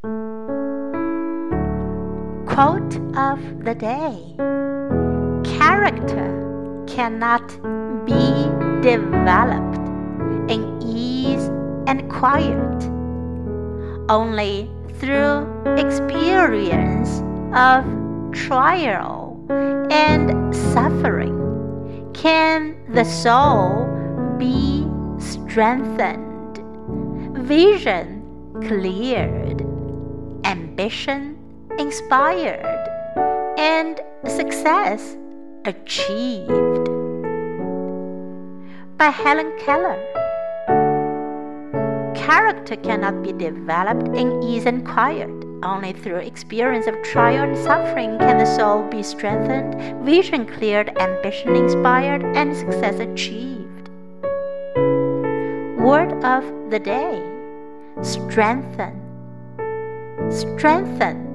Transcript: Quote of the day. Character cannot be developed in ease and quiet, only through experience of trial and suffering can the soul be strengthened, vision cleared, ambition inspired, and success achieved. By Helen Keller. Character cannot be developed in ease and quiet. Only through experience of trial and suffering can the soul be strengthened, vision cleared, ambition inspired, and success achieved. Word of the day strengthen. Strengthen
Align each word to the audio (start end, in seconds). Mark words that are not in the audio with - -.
Quote 0.00 0.14
of 3.16 3.64
the 3.64 3.74
day. 3.74 4.36
Character 5.42 6.84
cannot 6.86 7.48
be 8.06 8.46
developed 8.80 9.78
in 10.48 10.80
ease 10.80 11.48
and 11.88 12.08
quiet, 12.08 12.84
only 14.08 14.70
through 15.00 15.48
experience 15.76 17.20
of 17.52 17.84
trial 18.32 19.44
and 19.90 20.54
suffering 20.54 22.08
can 22.14 22.76
the 22.94 23.04
soul 23.04 23.88
be 24.38 24.86
strengthened, 25.18 26.60
vision 27.48 28.14
cleared, 28.62 29.77
ambition 30.48 31.36
inspired, 31.78 32.64
and 33.58 34.00
success 34.26 35.18
achieved. 35.66 36.88
By 38.96 39.10
Helen 39.10 39.52
Keller. 39.58 40.00
Character 42.14 42.76
cannot 42.76 43.22
be 43.22 43.32
developed 43.32 44.08
in 44.16 44.42
ease 44.42 44.64
and 44.64 44.86
quiet. 44.86 45.28
Only 45.62 45.92
through 45.92 46.16
experience 46.16 46.86
of 46.86 47.02
trial 47.02 47.44
and 47.44 47.56
suffering 47.58 48.18
can 48.18 48.38
the 48.38 48.46
soul 48.46 48.84
be 48.84 49.02
strengthened, 49.02 50.02
vision 50.02 50.46
cleared, 50.46 50.96
ambition 50.98 51.56
inspired, 51.56 52.22
and 52.24 52.56
success 52.56 52.98
achieved. 53.00 53.90
Word 55.78 56.12
of 56.24 56.42
the 56.70 56.80
day 56.82 57.22
strengthen. 58.00 59.07
Strengthen 60.30 61.27